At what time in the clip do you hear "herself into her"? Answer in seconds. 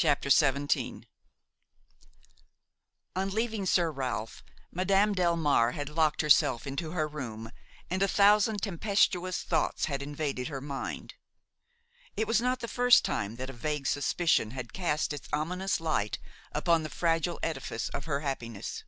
6.22-7.06